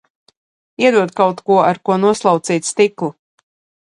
[0.85, 3.13] Iedod kaut ko, ar ko noslaucīt stiklu!